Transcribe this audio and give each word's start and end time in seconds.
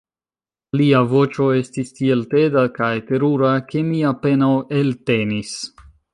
Lia 0.79 1.01
voĉo 1.11 1.49
estis 1.57 1.93
tiel 1.99 2.23
teda 2.31 2.65
kaj 2.79 2.89
terura 3.11 3.53
ke 3.69 3.85
mi 3.93 4.01
apenaŭ 4.15 4.53
eltenis. 4.81 5.55